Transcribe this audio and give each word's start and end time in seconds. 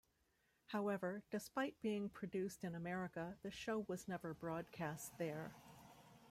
However, 0.69 1.21
despite 1.29 1.79
being 1.83 2.09
produced 2.09 2.63
in 2.63 2.73
America, 2.73 3.37
the 3.43 3.51
show 3.51 3.85
was 3.87 4.07
never 4.07 4.33
broadcast 4.33 5.15
there. 5.19 5.53